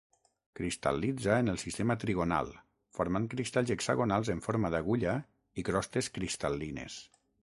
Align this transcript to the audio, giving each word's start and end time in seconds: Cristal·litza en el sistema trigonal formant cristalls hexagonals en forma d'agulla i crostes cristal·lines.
Cristal·litza 0.59 1.33
en 1.41 1.51
el 1.51 1.59
sistema 1.63 1.95
trigonal 2.03 2.49
formant 2.99 3.27
cristalls 3.33 3.73
hexagonals 3.75 4.31
en 4.35 4.41
forma 4.47 4.71
d'agulla 4.77 5.13
i 5.63 5.67
crostes 5.69 6.11
cristal·lines. 6.17 6.97